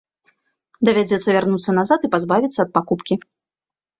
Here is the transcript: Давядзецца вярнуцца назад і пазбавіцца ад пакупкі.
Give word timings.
Давядзецца 0.89 1.35
вярнуцца 1.35 1.75
назад 1.79 1.99
і 2.09 2.11
пазбавіцца 2.15 2.59
ад 2.65 2.69
пакупкі. 2.79 3.15